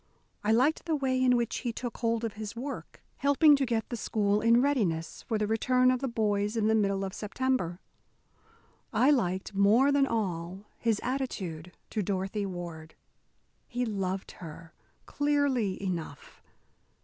I 0.43 0.51
liked 0.51 0.85
the 0.85 0.95
way 0.95 1.23
in 1.23 1.37
which 1.37 1.57
he 1.57 1.71
took 1.71 1.97
hold 1.97 2.23
of 2.23 2.33
his 2.33 2.55
work, 2.55 3.03
helping 3.17 3.55
to 3.55 3.67
get 3.67 3.87
the 3.89 3.95
school 3.95 4.41
in 4.41 4.59
readiness 4.59 5.21
for 5.21 5.37
the 5.37 5.45
return 5.45 5.91
of 5.91 5.99
the 5.99 6.07
boys 6.07 6.57
in 6.57 6.65
the 6.67 6.73
middle 6.73 7.05
of 7.05 7.13
September. 7.13 7.79
I 8.91 9.11
liked, 9.11 9.53
more 9.53 9.91
than 9.91 10.07
all, 10.07 10.65
his 10.79 10.99
attitude 11.03 11.77
to 11.91 12.01
Dorothy 12.01 12.47
Ward. 12.47 12.95
He 13.67 13.85
loved 13.85 14.31
her, 14.31 14.73
clearly 15.05 15.79
enough. 15.79 16.41